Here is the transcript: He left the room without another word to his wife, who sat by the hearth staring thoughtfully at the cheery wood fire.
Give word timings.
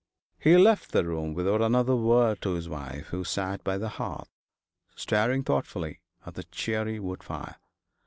He 0.39 0.57
left 0.57 0.93
the 0.93 1.05
room 1.05 1.35
without 1.35 1.61
another 1.61 1.95
word 1.95 2.41
to 2.41 2.55
his 2.55 2.67
wife, 2.67 3.09
who 3.09 3.23
sat 3.23 3.63
by 3.63 3.77
the 3.77 3.87
hearth 3.99 4.31
staring 4.95 5.43
thoughtfully 5.43 5.99
at 6.25 6.33
the 6.33 6.43
cheery 6.45 6.99
wood 6.99 7.21
fire. 7.23 7.57